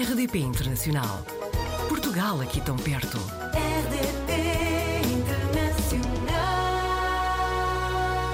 RDP 0.00 0.38
Internacional. 0.38 1.26
Portugal 1.88 2.40
aqui 2.40 2.60
tão 2.60 2.76
perto. 2.76 3.18
RDP 3.18 4.30
Internacional. 5.12 6.38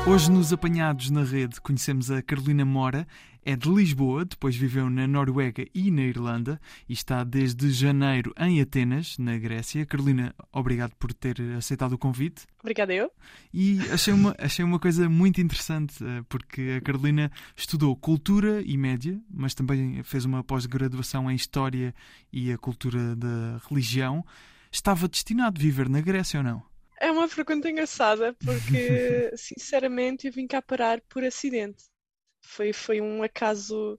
Hoje, 0.06 0.30
nos 0.30 0.52
Apanhados 0.52 1.08
na 1.08 1.24
Rede, 1.24 1.58
conhecemos 1.62 2.10
a 2.10 2.20
Carolina 2.20 2.66
Mora. 2.66 3.06
É 3.46 3.54
de 3.54 3.68
Lisboa, 3.68 4.24
depois 4.24 4.56
viveu 4.56 4.88
na 4.88 5.06
Noruega 5.06 5.66
e 5.74 5.90
na 5.90 6.00
Irlanda 6.00 6.58
e 6.88 6.94
está 6.94 7.22
desde 7.22 7.70
janeiro 7.70 8.32
em 8.38 8.58
Atenas, 8.58 9.18
na 9.18 9.36
Grécia. 9.36 9.84
Carolina, 9.84 10.34
obrigado 10.50 10.94
por 10.94 11.12
ter 11.12 11.38
aceitado 11.56 11.92
o 11.92 11.98
convite. 11.98 12.46
Obrigada 12.60 12.94
eu. 12.94 13.10
E 13.52 13.80
achei 13.92 14.14
uma, 14.14 14.34
achei 14.38 14.64
uma 14.64 14.78
coisa 14.78 15.10
muito 15.10 15.42
interessante, 15.42 16.02
eh, 16.02 16.22
porque 16.26 16.78
a 16.78 16.80
Carolina 16.80 17.30
estudou 17.54 17.94
cultura 17.94 18.62
e 18.64 18.78
média, 18.78 19.20
mas 19.30 19.54
também 19.54 20.02
fez 20.02 20.24
uma 20.24 20.42
pós-graduação 20.42 21.30
em 21.30 21.34
História 21.34 21.94
e 22.32 22.50
a 22.50 22.56
cultura 22.56 23.14
da 23.14 23.60
religião. 23.68 24.24
Estava 24.72 25.06
destinado 25.06 25.60
a 25.60 25.62
viver 25.62 25.88
na 25.90 26.00
Grécia 26.00 26.40
ou 26.40 26.44
não? 26.44 26.62
É 26.98 27.10
uma 27.10 27.28
pergunta 27.28 27.68
engraçada 27.68 28.34
porque, 28.42 29.30
sinceramente, 29.36 30.26
eu 30.26 30.32
vim 30.32 30.46
cá 30.46 30.62
parar 30.62 31.02
por 31.02 31.22
acidente. 31.22 31.84
Foi, 32.46 32.72
foi 32.72 33.00
um 33.00 33.22
acaso 33.22 33.98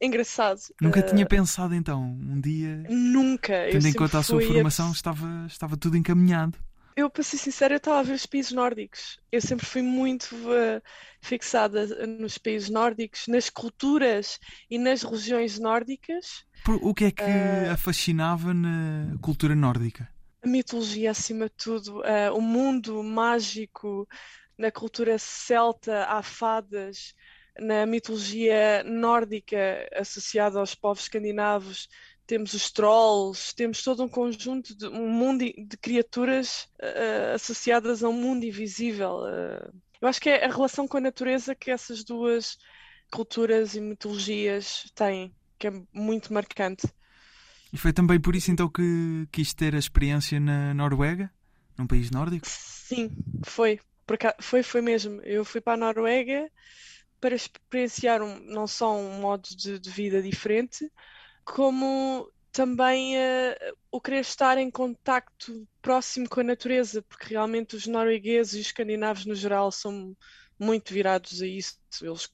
engraçado. 0.00 0.60
Nunca 0.80 1.00
Eh, 1.00 1.10
tinha 1.10 1.26
pensado 1.26 1.74
então, 1.74 2.02
um 2.02 2.40
dia, 2.40 2.82
Nunca. 2.88 3.68
Tendo 3.70 3.86
em 3.88 3.92
conta 3.92 4.18
a 4.18 4.22
sua 4.22 4.40
formação, 4.40 4.92
estava, 4.92 5.46
estava 5.46 5.76
tudo 5.76 5.96
encaminhado. 5.96 6.56
Eu, 6.96 7.08
para 7.08 7.22
ser 7.22 7.38
sincera, 7.38 7.74
eu 7.74 7.78
estava 7.78 8.00
a 8.00 8.02
ver 8.02 8.14
os 8.14 8.26
países 8.26 8.50
nórdicos. 8.52 9.18
Eu 9.30 9.40
sempre 9.40 9.64
fui 9.66 9.82
muito 9.82 10.34
eh, 10.52 10.82
fixada 11.22 11.86
nos 12.06 12.38
países 12.38 12.68
nórdicos, 12.70 13.26
nas 13.28 13.48
culturas 13.48 14.38
e 14.68 14.78
nas 14.78 15.02
regiões 15.02 15.58
nórdicas. 15.60 16.44
Por- 16.64 16.80
O 16.88 16.94
que 16.94 17.04
é 17.06 17.10
que 17.10 17.30
Eh, 17.30 17.70
a 17.74 17.76
fascinava 17.76 18.52
na 18.54 19.16
cultura 19.20 19.54
nórdica? 19.54 20.08
A 20.42 20.48
mitologia, 20.48 21.10
acima 21.10 21.46
de 21.46 21.54
tudo, 21.56 22.04
eh, 22.04 22.30
o 22.30 22.40
mundo 22.40 23.02
mágico, 23.02 24.06
na 24.56 24.70
cultura 24.70 25.18
celta, 25.18 26.04
há 26.06 26.22
fadas, 26.22 27.14
na 27.60 27.86
mitologia 27.86 28.82
nórdica 28.84 29.88
associada 29.94 30.58
aos 30.60 30.74
povos 30.74 31.04
escandinavos, 31.04 31.88
temos 32.26 32.52
os 32.54 32.70
trolls, 32.70 33.54
temos 33.54 33.82
todo 33.82 34.02
um 34.04 34.08
conjunto 34.08 34.76
de 34.76 34.86
um 34.86 35.08
mundo 35.08 35.44
de 35.44 35.76
criaturas 35.78 36.68
eh, 36.80 37.32
associadas 37.34 38.02
a 38.04 38.08
um 38.08 38.12
mundo 38.12 38.44
invisível. 38.44 39.26
eh. 39.26 39.70
Eu 40.00 40.08
acho 40.08 40.20
que 40.20 40.28
é 40.30 40.44
a 40.44 40.48
relação 40.52 40.86
com 40.86 40.98
a 40.98 41.00
natureza 41.00 41.54
que 41.54 41.70
essas 41.70 42.04
duas 42.04 42.56
culturas 43.10 43.74
e 43.74 43.80
mitologias 43.80 44.84
têm, 44.94 45.34
que 45.58 45.66
é 45.68 45.72
muito 45.92 46.32
marcante. 46.32 46.86
E 47.72 47.76
foi 47.76 47.92
também 47.92 48.20
por 48.20 48.34
isso 48.34 48.50
então 48.50 48.68
que 48.68 49.26
quis 49.30 49.52
ter 49.52 49.74
a 49.74 49.78
experiência 49.78 50.40
na 50.40 50.72
Noruega, 50.74 51.30
num 51.76 51.86
país 51.86 52.10
nórdico? 52.10 52.46
Sim, 52.46 53.10
foi. 53.44 53.80
Aca- 54.06 54.36
foi, 54.40 54.62
foi 54.62 54.80
mesmo. 54.80 55.20
Eu 55.22 55.44
fui 55.44 55.60
para 55.60 55.74
a 55.74 55.76
Noruega 55.76 56.50
para 57.20 57.34
experienciar 57.34 58.22
um- 58.22 58.40
não 58.40 58.66
só 58.66 58.94
um 58.96 59.20
modo 59.20 59.48
de, 59.56 59.78
de 59.78 59.90
vida 59.90 60.22
diferente, 60.22 60.90
como 61.44 62.30
também 62.52 63.16
eh, 63.18 63.56
o 63.90 64.00
querer 64.00 64.20
estar 64.20 64.58
em 64.58 64.70
contacto 64.70 65.66
próximo 65.82 66.28
com 66.28 66.40
a 66.40 66.44
natureza, 66.44 67.02
porque 67.02 67.28
realmente 67.30 67.76
os 67.76 67.86
noruegueses 67.86 68.54
e 68.54 68.60
os 68.60 68.66
escandinavos 68.66 69.26
no 69.26 69.34
geral 69.34 69.70
são 69.72 70.16
muito 70.58 70.92
virados 70.92 71.42
a 71.42 71.46
isso. 71.46 71.78
Eles 72.02 72.28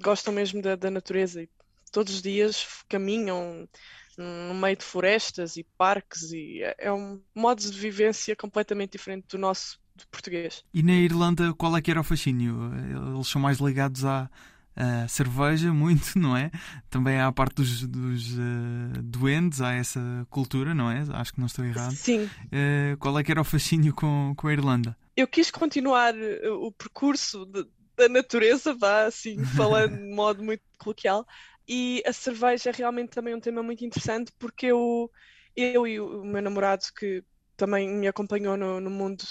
gostam 0.00 0.32
mesmo 0.32 0.62
da, 0.62 0.76
da 0.76 0.90
natureza 0.90 1.42
e 1.42 1.50
todos 1.92 2.14
os 2.14 2.22
dias 2.22 2.66
caminham 2.88 3.68
no 4.16 4.54
meio 4.54 4.76
de 4.76 4.84
florestas 4.84 5.56
e 5.56 5.64
parques 5.76 6.32
e 6.32 6.62
é 6.62 6.74
é 6.78 6.92
um 6.92 7.22
modo 7.34 7.60
de 7.60 7.78
vivência 7.78 8.34
completamente 8.36 8.92
diferente 8.92 9.26
do 9.28 9.38
nosso 9.38 9.78
de 9.96 10.06
português. 10.06 10.64
E 10.72 10.82
na 10.82 10.92
Irlanda, 10.92 11.54
qual 11.54 11.76
é 11.76 11.80
que 11.82 11.90
era 11.90 12.00
o 12.00 12.04
fascínio? 12.04 12.70
Eles 13.14 13.28
são 13.28 13.40
mais 13.40 13.58
ligados 13.58 14.04
à, 14.04 14.30
à 14.74 15.08
cerveja, 15.08 15.72
muito, 15.74 16.18
não 16.18 16.36
é? 16.36 16.50
Também 16.90 17.18
há 17.18 17.28
a 17.28 17.32
parte 17.32 17.56
dos, 17.56 17.86
dos 17.86 18.32
eh, 18.38 19.00
duendes, 19.02 19.60
há 19.62 19.72
essa 19.72 20.26
cultura, 20.30 20.74
não 20.74 20.90
é? 20.90 21.02
Acho 21.14 21.32
que 21.32 21.40
não 21.40 21.46
estou 21.46 21.64
errado. 21.64 21.98
Sim, 22.02 22.30
Eh, 22.52 22.96
qual 23.00 23.18
é 23.18 23.24
que 23.24 23.30
era 23.32 23.40
o 23.40 23.44
fascínio 23.44 23.94
com, 23.94 24.34
com 24.36 24.48
a 24.48 24.52
Irlanda? 24.52 24.96
eu 25.16 25.26
quis 25.26 25.50
continuar 25.50 26.14
eh, 26.16 26.48
o 26.50 26.70
percurso 26.72 27.46
de- 27.46 27.66
da 27.96 28.08
natureza, 28.08 28.74
vá 28.74 29.06
assim, 29.06 29.42
falando 29.46 29.96
de 29.96 30.14
modo 30.14 30.42
muito 30.44 30.62
coloquial, 30.78 31.26
e 31.68 32.02
a 32.06 32.12
cerveja 32.12 32.70
é 32.70 32.72
realmente 32.72 33.10
também 33.10 33.34
um 33.34 33.40
tema 33.40 33.62
muito 33.62 33.84
interessante 33.84 34.32
porque 34.38 34.66
eu, 34.66 35.10
eu 35.56 35.86
e 35.86 35.98
o 36.00 36.24
meu 36.24 36.42
namorado 36.42 36.84
que 36.96 37.24
também 37.56 37.88
me 37.88 38.06
acompanhou 38.06 38.56
no, 38.56 38.80
no 38.80 38.90
mundo 38.90 39.24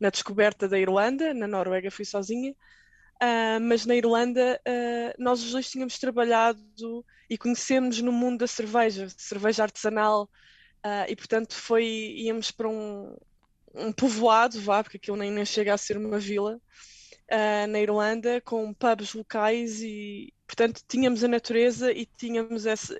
na 0.00 0.10
descoberta 0.10 0.68
da 0.68 0.78
Irlanda, 0.78 1.34
na 1.34 1.46
Noruega 1.46 1.90
fui 1.90 2.04
sozinha, 2.04 2.54
ah, 3.20 3.58
mas 3.60 3.84
na 3.84 3.96
Irlanda 3.96 4.60
ah, 4.66 5.14
nós 5.18 5.42
os 5.42 5.52
dois 5.52 5.68
tínhamos 5.68 5.98
trabalhado 5.98 7.04
e 7.28 7.36
conhecemos 7.36 8.00
no 8.00 8.12
mundo 8.12 8.38
da 8.38 8.46
cerveja, 8.46 9.08
cerveja 9.16 9.64
artesanal, 9.64 10.30
ah, 10.82 11.06
e 11.08 11.16
portanto 11.16 11.54
foi, 11.54 11.84
íamos 12.16 12.50
para 12.50 12.68
um, 12.68 13.16
um 13.74 13.92
povoado, 13.92 14.60
vá, 14.60 14.82
porque 14.82 14.98
aquilo 14.98 15.16
nem, 15.16 15.30
nem 15.30 15.44
chega 15.44 15.74
a 15.74 15.78
ser 15.78 15.96
uma 15.96 16.18
vila, 16.18 16.60
na 17.68 17.78
Irlanda, 17.78 18.40
com 18.40 18.72
pubs 18.72 19.12
locais 19.12 19.82
e, 19.82 20.32
portanto, 20.46 20.80
tínhamos 20.88 21.22
a 21.22 21.28
natureza 21.28 21.92
e 21.92 22.06
tínhamos 22.06 22.64
essa, 22.64 22.98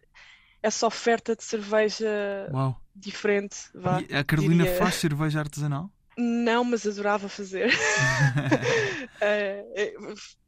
essa 0.62 0.86
oferta 0.86 1.34
de 1.34 1.42
cerveja 1.42 2.46
Uau! 2.52 2.78
diferente, 2.94 3.56
vá. 3.74 4.02
E 4.02 4.14
a 4.14 4.22
Carolina 4.22 4.64
diria. 4.64 4.78
faz 4.78 4.96
cerveja 4.96 5.40
artesanal? 5.40 5.90
Não, 6.20 6.64
mas 6.64 6.86
adorava 6.86 7.28
fazer. 7.28 7.70
Eh, 9.20 9.94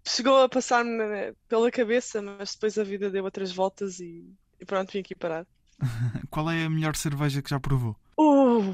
chegou 0.07 0.43
a 0.43 0.49
passar-me 0.49 1.35
pela 1.49 1.73
cabeça, 1.73 2.23
mas 2.23 2.55
depois 2.55 2.79
a 2.79 2.85
vida 2.85 3.11
deu 3.11 3.25
outras 3.25 3.51
voltas 3.51 3.99
e, 3.99 4.33
e 4.61 4.65
pronto, 4.65 4.93
vim 4.93 5.01
aqui 5.01 5.13
parar. 5.13 5.45
Qual 6.31 6.49
é 6.49 6.65
a 6.65 6.71
melhor 6.71 6.95
cerveja 6.95 7.43
que 7.43 7.51
já 7.51 7.59
provou? 7.59 7.97
Uh, 8.17 8.73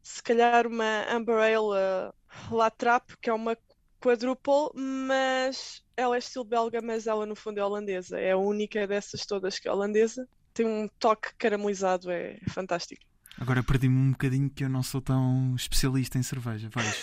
se 0.00 0.22
calhar 0.22 0.68
uma 0.68 1.12
Amber 1.12 1.38
Ale 1.38 1.56
uh, 1.56 2.54
Latrap, 2.54 3.16
que 3.20 3.28
é 3.28 3.32
uma 3.32 3.58
quadruple, 4.00 4.70
mas 4.74 5.82
ela 5.96 6.14
é 6.14 6.18
estilo 6.20 6.44
belga, 6.44 6.80
mas 6.80 7.08
ela 7.08 7.26
no 7.26 7.34
fundo 7.34 7.58
é 7.58 7.64
holandesa. 7.64 8.20
É 8.20 8.30
a 8.30 8.36
única 8.36 8.86
dessas 8.86 9.26
todas 9.26 9.58
que 9.58 9.66
é 9.66 9.72
holandesa. 9.72 10.28
Tem 10.54 10.64
um 10.64 10.88
toque 11.00 11.34
caramelizado, 11.36 12.12
é 12.12 12.38
fantástico. 12.48 13.02
Agora 13.38 13.62
perdi-me 13.62 13.98
um 13.98 14.10
bocadinho 14.12 14.48
que 14.48 14.64
eu 14.64 14.68
não 14.68 14.82
sou 14.82 15.00
tão 15.00 15.54
especialista 15.54 16.18
em 16.18 16.22
cerveja, 16.22 16.70
vejo. 16.74 16.96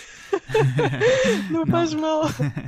Não 1.50 1.60
Não. 1.64 1.66
faz 1.66 1.94
mal. 1.94 2.22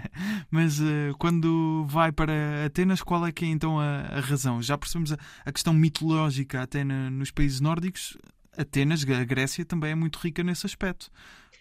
Mas 0.50 0.81
eh, 0.81 1.12
quando 1.19 1.84
vai 1.88 2.12
para 2.12 2.65
Atenas, 2.66 3.03
qual 3.03 3.27
é 3.27 3.32
que 3.32 3.44
é 3.44 3.49
então 3.49 3.81
a, 3.81 4.03
a 4.03 4.21
razão? 4.21 4.62
Já 4.62 4.78
percebemos 4.78 5.12
a, 5.12 5.19
a 5.44 5.50
questão 5.53 5.75
mitológica 5.75 6.62
até 6.62 6.84
na- 6.84 7.10
nos 7.10 7.31
países 7.32 7.60
nórdicos. 7.60 8.16
Atenas, 8.56 9.03
a 9.03 9.25
Grécia, 9.25 9.65
também 9.65 9.91
é 9.91 9.94
muito 9.94 10.16
rica 10.19 10.43
nesse 10.44 10.65
aspecto. 10.65 11.10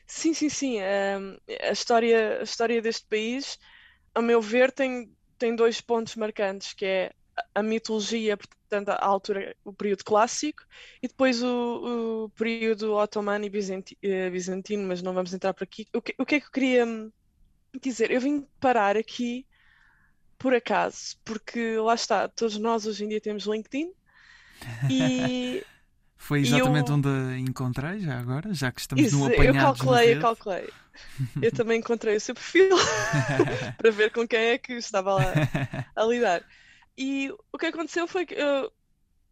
Sim, 0.07 0.33
sim, 0.33 0.47
sim. 0.49 0.77
Um, 0.79 1.37
a 1.67 1.71
história, 1.71 2.39
a 2.39 2.43
história 2.43 2.81
deste 2.81 3.05
país, 3.07 3.57
a 4.13 4.21
meu 4.21 4.41
ver, 4.41 4.71
tem, 4.71 5.11
tem 5.39 5.55
dois 5.55 5.81
pontos 5.81 6.15
marcantes, 6.15 6.71
que 6.73 6.85
é 6.85 7.11
a- 7.55 7.63
mitologia, 7.63 8.37
portanto, 8.37 8.89
a 8.89 9.05
altura, 9.05 9.55
o 9.63 9.73
período 9.73 10.03
clássico, 10.03 10.63
e 11.01 11.07
depois 11.07 11.41
o, 11.43 12.25
o 12.25 12.29
período 12.31 12.93
otomano 12.95 13.45
e 13.45 13.49
bizanti- 13.49 13.97
eh, 14.01 14.29
bizantino, 14.29 14.87
mas 14.87 15.01
não 15.01 15.13
vamos 15.13 15.33
entrar 15.33 15.53
por 15.53 15.63
aqui. 15.63 15.87
O 15.95 16.01
que, 16.01 16.15
o 16.19 16.25
que 16.25 16.35
é 16.35 16.39
que 16.41 16.47
eu 16.47 16.51
queria 16.51 16.85
hum, 16.85 17.11
dizer? 17.81 18.11
Eu 18.11 18.21
vim 18.21 18.47
parar 18.59 18.97
aqui 18.97 19.47
por 20.37 20.53
acaso, 20.55 21.17
porque 21.25 21.77
lá 21.79 21.95
está, 21.95 22.27
todos 22.29 22.57
nós 22.59 22.85
hoje 22.87 23.05
em 23.05 23.09
dia 23.09 23.21
temos 23.21 23.45
LinkedIn 23.45 23.91
e 24.89 25.65
Foi 26.17 26.39
exatamente 26.41 26.91
eu- 26.91 26.95
onde 26.95 27.07
a 27.09 27.37
encontrei, 27.37 27.99
já 27.99 28.19
agora, 28.19 28.53
já 28.53 28.71
que 28.71 28.81
estamos 28.81 29.07
Isso, 29.07 29.11
no 29.11 29.25
eu 29.33 29.53
apanhado 29.53 29.55
calculei, 29.55 30.11
eu 30.13 30.17
calculei. 30.17 30.73
Eu 31.41 31.51
também 31.53 31.79
encontrei 31.79 32.15
o 32.17 32.21
seu 32.21 32.35
perfil 32.35 32.69
para 33.77 33.91
ver 33.91 34.11
com 34.11 34.27
quem 34.27 34.39
é 34.39 34.57
que 34.57 34.73
estava 34.73 35.13
lá 35.13 35.39
a 35.95 36.03
lidar. 36.05 36.45
E 36.97 37.31
o 37.51 37.57
que 37.57 37.67
aconteceu 37.67 38.07
foi 38.07 38.25
que 38.25 38.35
eu, 38.35 38.71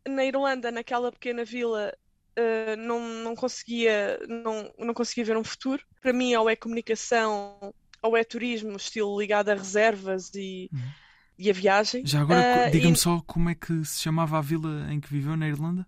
na 0.07 0.25
Irlanda, 0.25 0.71
naquela 0.71 1.11
pequena 1.11 1.45
vila, 1.45 1.93
eh, 2.35 2.75
não, 2.77 2.99
não 3.01 3.35
conseguia, 3.35 4.19
não, 4.27 4.73
não 4.79 4.93
conseguia 4.93 5.25
ver 5.25 5.37
um 5.37 5.43
futuro. 5.43 5.83
Para 6.01 6.13
mim, 6.13 6.35
ou 6.35 6.49
é 6.49 6.55
comunicação, 6.55 7.73
ou 8.01 8.17
é 8.17 8.23
turismo, 8.23 8.75
estilo 8.77 9.19
ligado 9.19 9.49
a 9.49 9.55
reservas 9.55 10.31
e, 10.35 10.71
Uhum. 10.71 10.93
e 11.37 11.49
a 11.49 11.53
viagem. 11.53 12.09
Já 12.09 12.21
agora, 12.21 12.43
co- 12.43 12.63
diga-me 12.65 12.95
e 12.95 12.97
só 12.97 13.21
como 13.21 13.49
é 13.49 13.55
que 13.55 13.83
se 13.85 13.99
chamava 14.01 14.37
a 14.37 14.41
vila 14.41 14.91
em 14.91 14.99
que 14.99 15.09
viveu 15.09 15.35
na 15.37 15.47
Irlanda? 15.47 15.87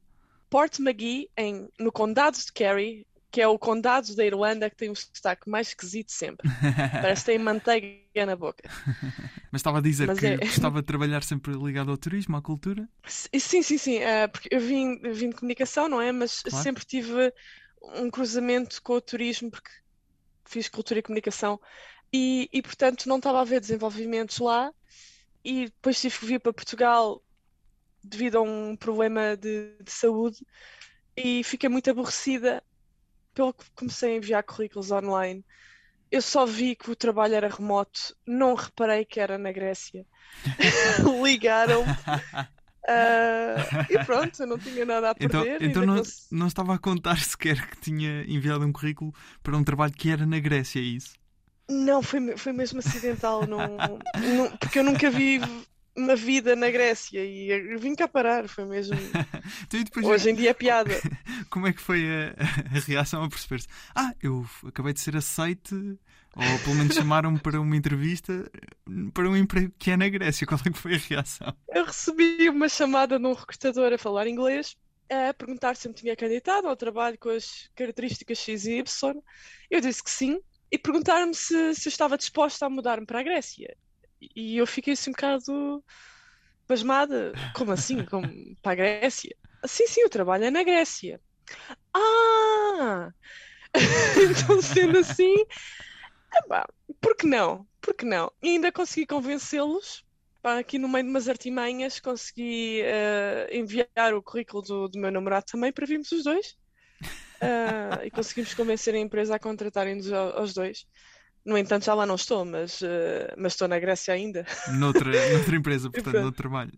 Port 0.50 0.80
McGee, 0.80 1.30
em, 1.38 1.70
no 1.80 1.92
condado 1.92 2.38
de 2.38 2.52
Kerry, 2.52 3.06
que 3.36 3.42
é 3.42 3.48
o 3.50 3.60
condado 3.60 4.16
da 4.16 4.26
Irlanda 4.26 4.70
que 4.70 4.78
tem 4.78 4.90
o 4.90 4.96
sotaque 4.96 5.50
mais 5.50 5.68
esquisito 5.68 6.10
sempre. 6.10 6.48
Parece 7.02 7.26
que 7.26 7.32
tem 7.32 7.38
manteiga 7.38 8.26
na 8.26 8.34
boca. 8.34 8.64
Mas 9.52 9.60
estava 9.60 9.80
a 9.80 9.82
dizer 9.82 10.08
Mas 10.08 10.20
que 10.20 10.26
é- 10.26 10.38
gostava 10.38 10.80
de 10.80 10.88
trabalhar 10.88 11.22
sempre 11.22 11.54
ligado 11.54 11.92
ao 11.92 11.98
turismo, 11.98 12.38
à 12.38 12.42
cultura. 12.42 12.88
Sim, 13.06 13.62
sim, 13.62 13.78
sim. 13.78 13.98
eh, 13.98 14.30
porque 14.30 14.48
eu 14.50 14.62
vim, 14.62 14.98
vim 15.12 15.32
de 15.32 15.36
comunicação, 15.36 15.90
não 15.90 16.00
é? 16.02 16.14
Mas 16.14 16.42
Claro. 16.44 16.64
sempre 16.64 16.86
tive 16.86 17.34
um 17.82 18.10
cruzamento 18.10 18.82
com 18.82 18.94
o 18.94 19.02
turismo, 19.02 19.52
porque 19.52 19.70
fiz 20.46 20.70
cultura 20.70 21.02
e 21.02 21.04
comunicação. 21.04 21.60
E, 22.14 22.50
e 22.54 22.62
portanto, 22.62 23.10
não 23.10 23.18
estava 23.18 23.40
a 23.40 23.42
haver 23.42 23.60
desenvolvimentos 23.60 24.40
lá. 24.40 24.72
E 25.44 25.66
depois 25.66 26.00
tive 26.00 26.18
que 26.20 26.26
vir 26.26 26.40
para 26.40 26.54
Portugal 26.54 27.22
devido 28.02 28.38
a 28.38 28.42
um 28.42 28.78
problema 28.78 29.36
de, 29.36 29.76
de 29.84 29.92
saúde. 29.92 30.38
E 31.18 31.44
fiquei 31.44 31.70
muito 31.70 31.90
aborrecida 31.90 32.64
pelo 33.36 33.54
que 33.54 33.66
comecei 33.76 34.14
a 34.16 34.18
enviar 34.18 34.44
currículos 34.44 34.92
online. 34.92 35.46
Eu 36.12 36.22
só 36.22 36.46
vi 36.46 36.76
que 36.76 36.92
o 36.92 36.96
trabalho 36.96 37.36
era 37.36 37.50
remoto, 37.50 38.16
não 38.28 38.56
reparei 38.56 39.06
que 39.06 39.20
era 39.20 39.38
na 39.38 39.52
Grécia. 39.52 40.06
Ligaram-me. 41.24 41.92
Ah, 42.88 43.72
e 43.90 43.98
pronto, 44.00 44.40
eu 44.42 44.48
não 44.48 44.60
tinha 44.60 44.86
nada 44.86 45.10
a 45.10 45.16
Então, 45.20 45.42
perder. 45.42 45.62
então 45.62 45.82
ainda 45.82 45.86
não, 45.86 45.98
cons- 45.98 46.28
não 46.32 46.48
estava 46.48 46.76
a 46.76 46.80
contar 46.80 47.18
sequer 47.24 47.70
que 47.70 47.78
tinha 47.82 48.24
enviado 48.28 48.66
um 48.66 48.72
currículo 48.72 49.12
para 49.42 49.58
um 49.58 49.64
trabalho 49.64 49.94
que 49.94 50.10
era 50.10 50.26
na 50.26 50.40
Grécia, 50.40 50.80
é 50.80 50.84
isso? 50.84 51.14
Não, 51.70 52.02
foi, 52.04 52.38
foi 52.38 52.54
mesmo 52.54 52.80
acidental, 52.80 53.48
não, 53.48 53.78
não- 54.14 54.58
porque 54.58 54.80
eu 54.80 54.84
nunca 54.84 55.10
vi 55.10 55.40
uma 55.96 56.16
vida 56.16 56.56
na 56.56 56.70
Grécia 56.70 57.24
e 57.24 57.78
vim 57.78 57.96
cá 57.96 58.08
parar, 58.08 58.48
foi 58.48 58.66
mesmo. 58.66 58.96
Então, 59.74 60.10
Hoje 60.10 60.30
em 60.30 60.36
dia 60.36 60.50
é 60.52 60.54
piada. 60.54 60.92
como 61.50 61.68
é 61.68 61.74
que 61.74 61.82
foi 61.82 62.04
a, 62.08 62.36
a 62.76 62.80
reação 62.80 63.24
a 63.24 63.30
perceber-se? 63.30 63.68
Ah, 63.96 64.14
eu 64.22 64.46
acabei 64.66 64.94
de 64.94 65.00
ser 65.00 65.16
aceite, 65.16 65.76
ou 66.36 66.60
pelo 66.64 66.76
menos 66.76 66.96
chamaram-me 66.96 67.40
para 67.40 67.60
uma 67.62 67.76
entrevista 67.76 68.50
para 69.14 69.30
um 69.30 69.38
emprego 69.38 69.72
que 69.78 69.92
é 69.92 69.98
na 69.98 70.10
Grécia. 70.10 70.48
Qual 70.48 70.60
é 70.66 70.70
que 70.70 70.78
foi 70.78 70.96
a 70.96 70.98
reação? 70.98 71.56
Eu 71.70 71.86
recebi 71.86 72.50
uma 72.50 72.68
chamada 72.68 73.20
de 73.20 73.26
um 73.26 73.34
recrutador 73.34 73.94
a 73.94 73.98
falar 73.98 74.28
inglês, 74.28 74.76
a 75.10 75.34
perguntar 75.34 75.76
se 75.76 75.88
eu 75.88 75.92
me 75.92 75.96
tinha 75.96 76.16
candidatado 76.16 76.68
ao 76.68 76.76
trabalho 76.76 77.18
com 77.20 77.30
as 77.30 77.70
características 77.76 78.40
X 78.40 78.66
e 78.66 78.80
Y. 78.80 79.14
Eu 79.70 79.82
disse 79.82 80.04
que 80.04 80.10
sim, 80.12 80.40
e 80.72 80.78
perguntaram-me 80.78 81.34
se, 81.34 81.76
se 81.76 81.88
eu 81.88 81.92
estava 81.92 82.18
disposta 82.18 82.66
a 82.66 82.70
mudar-me 82.70 83.06
para 83.06 83.20
a 83.20 83.24
Grécia. 83.24 83.76
E 84.36 84.58
eu 84.58 84.68
fiquei 84.68 84.94
assim 84.94 85.10
um 85.12 85.14
bocado 85.14 85.84
pasmada. 86.68 87.34
Como 87.56 87.72
assim? 87.72 88.06
Como 88.06 88.28
para 88.62 88.74
a 88.74 88.76
Grécia? 88.76 89.36
Sim, 89.66 89.88
sim, 89.88 90.06
o 90.06 90.10
trabalho 90.10 90.46
é 90.46 90.52
na 90.52 90.64
Grécia. 90.64 91.22
Ah! 91.94 93.12
Então, 94.18 94.62
sendo 94.62 94.98
assim, 95.00 95.36
epá, 96.34 96.66
por 97.02 97.16
que 97.16 97.28
não? 97.28 97.68
Por 97.82 97.94
que 97.94 98.06
não? 98.06 98.32
E 98.42 98.50
ainda 98.50 98.72
consegui 98.72 99.06
convencê-los 99.06 100.04
aqui 100.44 100.78
no 100.78 100.88
meio 100.88 101.04
de 101.04 101.10
umas 101.10 101.28
artimanhas, 101.28 102.00
consegui 102.00 102.82
eh, 102.84 103.48
enviar 103.52 104.14
o 104.14 104.22
currículo 104.22 104.62
do, 104.62 104.88
do 104.90 105.00
meu 105.00 105.12
namorado 105.12 105.46
também 105.52 105.72
para 105.74 105.88
virmos 105.88 106.12
os 106.12 106.24
dois. 106.24 106.56
Ah, 107.42 108.02
e 108.06 108.12
conseguimos 108.12 108.54
convencer 108.54 108.96
a 108.96 109.00
empresa 109.00 109.36
a 109.36 109.40
contratarem-nos 109.40 110.12
ao- 110.12 110.38
aos 110.40 110.54
dois. 110.54 110.86
No 111.46 111.58
entanto, 111.58 111.86
já 111.86 111.94
lá 111.94 112.06
não 112.06 112.16
estou, 112.16 112.44
mas, 112.44 112.82
eh, 112.82 113.34
mas 113.38 113.54
estou 113.54 113.68
na 113.68 113.78
Grécia 113.80 114.14
ainda. 114.14 114.46
Noutra, 114.74 115.12
noutra 115.34 115.56
empresa, 115.56 115.90
portanto, 115.92 116.16
noutro 116.22 116.38
trabalho. 116.42 116.72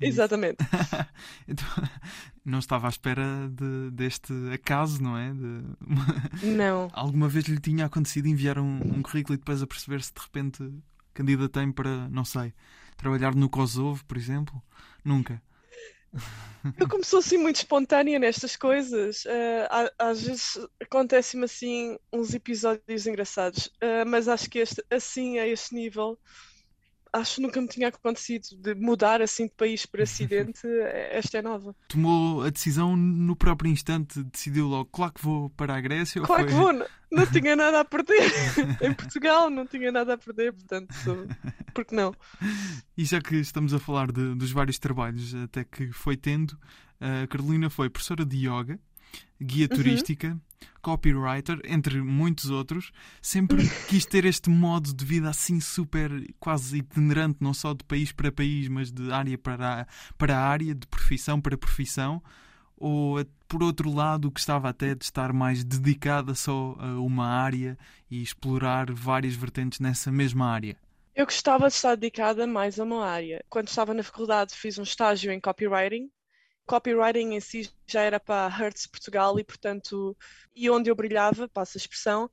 É. 0.00 0.06
Exatamente. 0.08 0.58
então, 1.48 1.66
não 2.44 2.58
estava 2.58 2.86
à 2.86 2.90
espera 2.90 3.24
de- 3.50 3.90
deste 3.92 4.32
acaso, 4.52 5.02
não 5.02 5.16
é? 5.16 5.32
De- 5.32 6.46
Não. 6.46 6.88
Alguma 6.92 7.28
vez 7.28 7.44
lhe 7.46 7.60
tinha 7.60 7.86
acontecido 7.86 8.26
enviar 8.26 8.58
um, 8.58 8.80
um 8.84 9.02
currículo 9.02 9.34
e 9.34 9.38
depois 9.38 9.62
a 9.62 9.66
perceber-se 9.66 10.12
de 10.12 10.20
repente 10.20 10.72
candidatei-me 11.12 11.72
para, 11.72 12.08
não 12.08 12.24
sei, 12.24 12.52
trabalhar 12.96 13.34
no 13.34 13.48
Kosovo, 13.48 14.04
por 14.04 14.16
exemplo? 14.16 14.60
Nunca. 15.04 15.40
Eu 16.78 16.88
como 16.88 17.04
sou 17.04 17.20
assim 17.20 17.36
muito 17.38 17.56
espontânea 17.56 18.18
nestas 18.18 18.56
coisas, 18.56 19.24
á- 19.70 19.92
às 19.98 20.22
vezes 20.22 20.58
acontecem-me 20.82 21.44
assim 21.44 21.98
uns 22.12 22.34
episódios 22.34 23.06
engraçados, 23.06 23.70
eh, 23.80 24.04
mas 24.04 24.28
acho 24.28 24.50
que 24.50 24.58
este, 24.58 24.84
assim, 24.90 25.38
a 25.38 25.46
este 25.46 25.74
nível, 25.74 26.18
acho 27.14 27.36
que 27.36 27.40
nunca 27.42 27.60
me 27.60 27.68
tinha 27.68 27.88
acontecido 27.88 28.44
de 28.60 28.74
mudar 28.74 29.22
assim 29.22 29.46
de 29.46 29.54
país 29.54 29.86
por 29.86 30.00
acidente. 30.00 30.60
eh, 30.66 31.10
Esta 31.18 31.38
é 31.38 31.42
nova. 31.42 31.74
Tomou 31.88 32.42
a 32.42 32.50
decisão 32.50 32.96
no 32.96 33.34
próprio 33.36 33.70
instante, 33.70 34.22
decidiu 34.24 34.66
logo, 34.66 34.90
claro 34.92 35.12
que 35.12 35.22
vou 35.22 35.48
para 35.50 35.74
a 35.76 35.80
Grécia 35.80 36.20
Claro 36.22 36.46
que 36.46 36.52
vou, 36.52 36.72
não, 36.72 36.86
não 37.10 37.26
tinha 37.26 37.54
nada 37.56 37.80
a 37.80 37.84
perder. 37.84 38.30
Em 38.82 38.92
Portugal 38.92 39.48
não 39.48 39.66
tinha 39.66 39.90
nada 39.92 40.14
a 40.14 40.18
perder, 40.18 40.52
portanto, 40.52 40.92
por 41.72 41.84
que 41.84 41.94
não? 41.94 42.14
E 42.96 43.04
já 43.04 43.20
que 43.20 43.36
estamos 43.36 43.72
a 43.72 43.78
falar 43.78 44.10
de- 44.10 44.34
dos 44.34 44.50
vários 44.52 44.78
trabalhos 44.78 45.34
até 45.34 45.64
que 45.64 45.92
foi 45.92 46.16
tendo, 46.16 46.58
a 47.00 47.26
Carolina 47.26 47.70
foi 47.70 47.88
professora 47.88 48.24
de 48.24 48.36
yoga, 48.48 48.78
guia 49.40 49.68
Uhum. 49.70 49.76
turística, 49.76 50.38
copywriter, 50.82 51.60
entre 51.64 52.00
muitos 52.00 52.50
outros. 52.50 52.92
Sempre 53.20 53.58
quis 53.88 54.06
ter 54.06 54.24
este 54.24 54.50
modo 54.50 54.92
de 54.94 55.04
vida 55.04 55.28
assim 55.30 55.60
super, 55.60 56.10
quase 56.38 56.78
itinerante, 56.78 57.38
não 57.40 57.54
só 57.54 57.72
de 57.74 57.84
país 57.84 58.12
para 58.12 58.30
país, 58.32 58.68
mas 58.68 58.90
de 58.92 59.10
área 59.12 59.36
para, 59.38 59.86
para 60.18 60.38
área, 60.38 60.74
de 60.74 60.86
profissão 60.86 61.40
para 61.40 61.56
profissão. 61.58 62.22
Ou, 62.76 63.24
por 63.48 63.62
outro 63.62 63.90
lado, 63.92 64.30
gostava 64.30 64.68
até 64.68 64.94
de 64.94 65.04
estar 65.04 65.32
mais 65.32 65.64
dedicada 65.64 66.34
só 66.34 66.76
a 66.78 66.98
uma 67.00 67.26
área 67.26 67.78
e 68.10 68.20
explorar 68.22 68.92
várias 68.92 69.34
vertentes 69.34 69.78
nessa 69.80 70.10
mesma 70.10 70.46
área. 70.50 70.76
Eu 71.14 71.24
gostava 71.26 71.68
de 71.68 71.74
estar 71.74 71.94
dedicada 71.94 72.46
mais 72.46 72.78
a 72.80 72.84
uma 72.84 73.06
área. 73.06 73.44
Quando 73.48 73.68
estava 73.68 73.94
na 73.94 74.02
faculdade, 74.02 74.54
fiz 74.54 74.78
um 74.78 74.82
estágio 74.82 75.30
em 75.32 75.40
copywriting. 75.40 76.10
Copywriting 76.66 77.34
em 77.34 77.40
si 77.40 77.70
já 77.86 78.02
era 78.02 78.18
para 78.20 78.46
a 78.46 78.48
Hertz 78.48 78.86
Portugal 78.86 79.38
e, 79.38 79.44
portanto, 79.44 80.16
e 80.54 80.70
onde 80.70 80.90
eu 80.90 80.94
brilhava, 80.96 81.48
passa 81.48 81.78
a 81.78 81.80
expressão, 81.80 82.30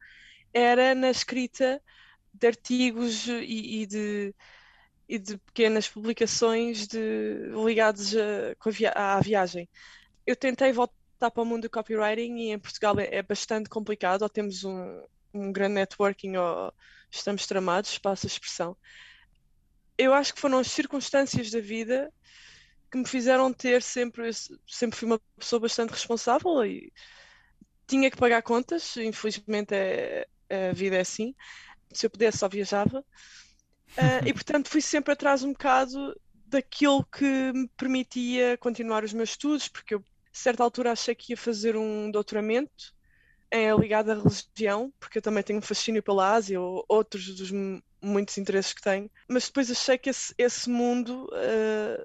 era 0.53 0.95
na 0.95 1.09
escrita 1.11 1.81
de 2.33 2.47
artigos 2.47 3.27
e, 3.27 3.81
e 3.83 3.85
de, 3.85 4.35
e 5.07 5.19
de 5.19 5.37
pequenas 5.39 5.87
publicações 5.87 6.87
de, 6.87 7.51
ligados 7.65 8.13
a- 8.15 8.69
via- 8.71 8.93
à 8.95 9.19
viagem. 9.21 9.69
Eu 10.25 10.35
tentei 10.35 10.71
voltar 10.71 11.31
para 11.31 11.43
o 11.43 11.45
mundo 11.45 11.63
do 11.63 11.69
copywriting 11.69 12.37
e 12.37 12.51
em 12.51 12.59
Portugal 12.59 12.99
é, 12.99 13.15
é 13.17 13.23
bastante 13.23 13.69
complicado, 13.69 14.23
ou 14.23 14.29
temos 14.29 14.63
um, 14.63 15.03
um 15.33 15.51
grande 15.51 15.75
networking, 15.75 16.37
ou 16.37 16.73
estamos 17.11 17.45
tramados, 17.47 17.97
passa 17.99 18.27
a 18.27 18.29
expressão. 18.29 18.77
Eu 19.97 20.13
acho 20.13 20.33
que 20.33 20.41
foram 20.41 20.59
as 20.59 20.67
circunstâncias 20.71 21.51
da 21.51 21.59
vida 21.59 22.11
que 22.91 22.97
me 22.97 23.07
fizeram 23.07 23.53
ter 23.53 23.81
sempre, 23.83 24.29
esse- 24.29 24.59
sempre 24.67 24.97
fui 24.99 25.07
uma 25.07 25.21
pessoa 25.39 25.59
bastante 25.61 25.91
responsável 25.91 26.65
e 26.65 26.91
tinha 27.87 28.09
que 28.11 28.17
pagar 28.17 28.41
contas, 28.43 28.95
infelizmente 28.97 29.73
é, 29.75 30.27
a 30.69 30.73
vida 30.73 30.97
é 30.97 31.01
assim. 31.01 31.35
Se 31.93 32.05
eu 32.07 32.09
pudesse 32.11 32.39
só 32.39 32.49
viajava. 32.49 33.05
Ah, 33.97 34.21
e 34.25 34.33
portanto 34.33 34.69
fui 34.69 34.81
sempre 34.81 35.13
atrás 35.13 35.43
um 35.43 35.51
bocado 35.53 36.15
daquilo 36.33 37.05
que 37.05 37.25
me 37.53 37.67
permitia 37.77 38.57
continuar 38.57 39.03
os 39.03 39.13
meus 39.13 39.31
estudos, 39.31 39.67
porque 39.67 39.95
eu, 39.95 39.99
a 39.99 40.03
certa 40.33 40.63
altura, 40.63 40.91
achei 40.91 41.15
que 41.15 41.33
ia 41.33 41.37
fazer 41.37 41.75
um 41.77 42.11
doutoramento 42.11 42.93
é 43.51 43.71
ligado 43.75 44.11
à 44.11 44.15
religião, 44.15 44.93
porque 44.99 45.17
eu 45.19 45.21
também 45.21 45.43
tenho 45.43 45.59
um 45.59 45.61
fascínio 45.61 46.03
pela 46.03 46.33
Ásia, 46.33 46.59
ou 46.61 46.85
outros 46.89 47.35
dos 47.35 47.51
mu- 47.51 47.81
muitos 48.01 48.37
interesses 48.37 48.73
que 48.73 48.81
tenho, 48.81 49.09
mas 49.29 49.47
depois 49.47 49.71
achei 49.71 49.97
que 49.97 50.09
esse, 50.09 50.33
esse 50.37 50.69
mundo 50.69 51.29
ah, 51.33 51.97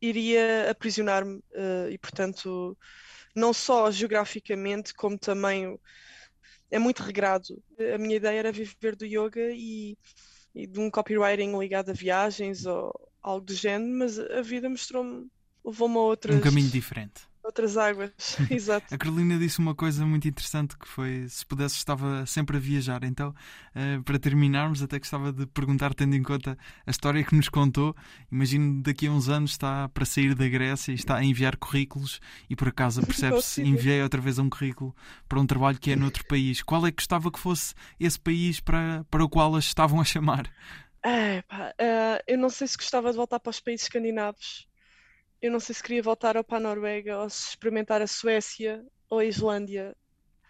iria 0.00 0.70
aprisionar-me 0.70 1.42
ah, 1.54 1.88
e, 1.90 1.98
portanto, 1.98 2.76
não 3.34 3.52
só 3.52 3.90
geograficamente, 3.90 4.94
como 4.94 5.18
também 5.18 5.78
é 6.70 6.78
muito 6.78 7.02
regrado. 7.02 7.62
A 7.94 7.98
minha 7.98 8.16
ideia 8.16 8.38
era 8.38 8.52
viver 8.52 8.96
do 8.96 9.04
yoga 9.04 9.52
e, 9.52 9.96
e 10.54 10.66
de 10.66 10.80
um 10.80 10.90
copywriting 10.90 11.56
ligado 11.58 11.90
a 11.90 11.94
viagens 11.94 12.66
ou 12.66 12.92
algo 13.22 13.44
do 13.44 13.54
género, 13.54 13.98
mas 13.98 14.18
a 14.18 14.40
vida 14.42 14.68
mostrou-me, 14.68 15.26
levou-me 15.64 15.96
a 15.96 16.00
outras, 16.00 16.36
Um 16.36 16.40
caminho 16.40 16.70
diferente. 16.70 17.22
Outras 17.46 17.76
águas. 17.76 18.10
Exato. 18.50 18.94
A 18.94 18.98
Carolina 18.98 19.38
disse 19.38 19.58
uma 19.58 19.74
coisa 19.74 20.04
muito 20.04 20.26
interessante 20.28 20.76
que 20.76 20.86
foi 20.86 21.26
se 21.28 21.46
pudesse 21.46 21.76
estava 21.76 22.26
sempre 22.26 22.56
a 22.56 22.60
viajar. 22.60 23.04
Então, 23.04 23.34
eh, 23.74 24.00
para 24.04 24.18
terminarmos, 24.18 24.82
até 24.82 24.98
gostava 24.98 25.32
de 25.32 25.46
perguntar, 25.46 25.94
tendo 25.94 26.14
em 26.16 26.22
conta 26.22 26.58
a 26.84 26.90
história 26.90 27.22
que 27.24 27.34
nos 27.34 27.48
contou, 27.48 27.94
imagino 28.30 28.82
daqui 28.82 29.06
a 29.06 29.10
uns 29.10 29.28
anos 29.28 29.52
está 29.52 29.88
para 29.88 30.04
sair 30.04 30.34
da 30.34 30.48
Grécia 30.48 30.92
e 30.92 30.96
está 30.96 31.16
a 31.16 31.24
enviar 31.24 31.56
currículos 31.56 32.20
e 32.50 32.56
por 32.56 32.68
acaso 32.68 33.00
percebe-se, 33.06 33.62
enviei 33.62 34.02
outra 34.02 34.20
vez 34.20 34.38
um 34.38 34.50
currículo 34.50 34.94
para 35.28 35.40
um 35.40 35.46
trabalho 35.46 35.78
que 35.78 35.92
é 35.92 35.96
noutro 35.96 36.26
país. 36.26 36.62
Qual 36.62 36.86
é 36.86 36.90
que 36.90 36.96
gostava 36.96 37.30
que 37.30 37.38
fosse 37.38 37.74
esse 37.98 38.18
país 38.18 38.60
para, 38.60 39.04
para 39.10 39.24
o 39.24 39.28
qual 39.28 39.54
as 39.54 39.64
estavam 39.64 40.00
a 40.00 40.04
chamar? 40.04 40.50
É, 41.02 41.42
pá, 41.42 41.72
eh, 41.78 42.24
eu 42.26 42.38
não 42.38 42.50
sei 42.50 42.66
se 42.66 42.76
gostava 42.76 43.10
de 43.10 43.16
voltar 43.16 43.38
para 43.38 43.50
os 43.50 43.60
países 43.60 43.86
escandinavos. 43.86 44.66
Eu 45.40 45.50
não 45.52 45.60
sei 45.60 45.74
se 45.74 45.82
queria 45.82 46.02
voltar 46.02 46.36
ou 46.36 46.44
para 46.44 46.58
a 46.58 46.60
Noruega 46.60 47.18
ou 47.18 47.30
se 47.30 47.50
experimentar 47.50 48.02
a 48.02 48.06
Suécia 48.06 48.84
ou 49.08 49.18
a 49.18 49.24
Islândia 49.24 49.96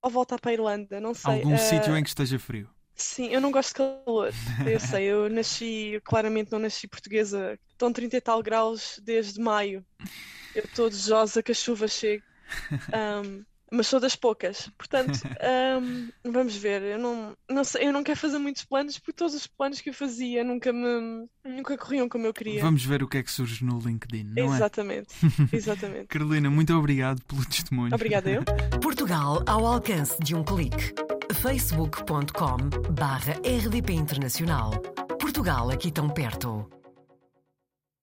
ou 0.02 0.10
voltar 0.10 0.38
para 0.40 0.50
a 0.50 0.54
Irlanda, 0.54 1.00
não 1.00 1.14
sei. 1.14 1.32
Algum 1.34 1.54
Eh, 1.54 1.58
sítio 1.58 1.96
em 1.96 2.02
que 2.02 2.08
esteja 2.10 2.38
frio? 2.38 2.68
Sim, 2.94 3.28
eu 3.28 3.40
não 3.40 3.50
gosto 3.50 3.68
de 3.70 3.74
calor. 3.74 4.32
Eu 4.66 4.80
sei, 4.80 5.04
eu 5.04 5.28
nasci, 5.30 6.00
claramente 6.04 6.50
não 6.52 6.58
nasci 6.58 6.88
portuguesa. 6.88 7.58
Estão 7.70 7.92
30 7.92 8.16
e 8.16 8.20
tal 8.20 8.42
graus 8.42 8.98
desde 9.02 9.40
maio. 9.40 9.84
Eu 10.54 10.64
estou 10.64 10.88
desejosa 10.88 11.42
que 11.42 11.52
a 11.52 11.54
chuva 11.54 11.88
chegue. 11.88 12.24
Um, 12.94 13.44
mas 13.70 13.86
sou 13.86 14.00
das 14.00 14.16
poucas. 14.16 14.70
Portanto, 14.76 15.20
um, 15.82 16.10
vamos 16.30 16.56
ver. 16.56 16.82
Eu 16.82 16.98
não, 16.98 17.36
não 17.48 17.64
sei, 17.64 17.88
eu 17.88 17.92
não 17.92 18.02
quero 18.02 18.18
fazer 18.18 18.38
muitos 18.38 18.64
planos 18.64 18.98
porque 18.98 19.12
todos 19.12 19.34
os 19.34 19.46
planos 19.46 19.80
que 19.80 19.90
eu 19.90 19.94
fazia 19.94 20.44
nunca 20.44 20.72
me 20.72 21.26
nunca 21.44 21.76
corriam 21.76 22.08
como 22.08 22.26
eu 22.26 22.34
queria. 22.34 22.60
Vamos 22.60 22.84
ver 22.84 23.02
o 23.02 23.08
que 23.08 23.18
é 23.18 23.22
que 23.22 23.30
surge 23.30 23.64
no 23.64 23.78
LinkedIn, 23.78 24.24
não 24.24 24.52
é? 24.52 24.56
Exatamente, 24.56 25.14
exatamente. 25.52 26.06
Carolina, 26.06 26.50
muito 26.50 26.74
obrigado 26.74 27.22
pelo 27.24 27.44
testemunho. 27.44 27.94
Obrigada 27.94 28.30
eu. 28.30 28.42
Portugal 28.80 29.42
ao 29.46 29.66
alcance 29.66 30.18
de 30.22 30.34
um 30.34 30.44
clique. 30.44 30.94
facebook.com 31.42 32.56
barra 32.92 33.34
rdp 33.44 33.92
internacional. 33.92 34.70
Portugal 35.20 35.70
aqui 35.70 35.90
tão 35.90 36.08
perto. 36.08 36.68